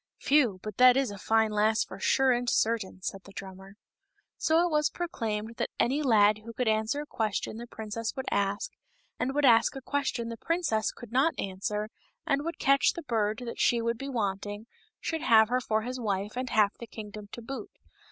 ("Phew! 0.19 0.59
but 0.63 0.77
that 0.77 0.97
is 0.97 1.11
a 1.11 1.19
fine 1.19 1.51
lass 1.51 1.83
for 1.83 1.99
sure 1.99 2.31
and 2.31 2.49
certain," 2.49 3.03
said 3.03 3.21
the 3.25 3.31
drummer.) 3.33 3.75
So 4.35 4.65
it 4.65 4.71
was 4.71 4.89
proclaimed 4.89 5.57
that 5.57 5.69
any 5.79 6.01
lad 6.01 6.39
who 6.39 6.53
could 6.53 6.67
answer 6.67 7.01
a 7.03 7.05
question 7.05 7.57
the 7.57 7.67
princess 7.67 8.15
would 8.15 8.25
ask, 8.31 8.71
and 9.19 9.35
would 9.35 9.45
ask 9.45 9.75
a 9.75 9.79
question 9.81 10.29
the 10.29 10.37
princess 10.37 10.91
could 10.91 11.11
not 11.11 11.35
answer, 11.39 11.89
and 12.25 12.41
would 12.43 12.57
catch 12.57 12.93
the 12.93 13.03
bird 13.03 13.43
that 13.45 13.59
she 13.59 13.79
would 13.79 13.99
be 13.99 14.09
wanting, 14.09 14.65
should 14.99 15.21
have 15.21 15.49
her 15.49 15.61
for 15.61 15.83
his 15.83 15.99
wife 15.99 16.35
and 16.35 16.49
half 16.49 16.71
of 16.73 16.79
the 16.79 16.87
kingdom 16.87 17.27
to 17.33 17.41
boot. 17.43 17.69